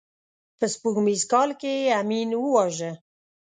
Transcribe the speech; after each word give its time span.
په 0.57 0.65
سپوږمیز 0.73 1.21
کال 1.31 1.49
کې 1.61 1.71
یې 1.81 1.91
امین 2.01 2.29
وواژه. 2.37 2.91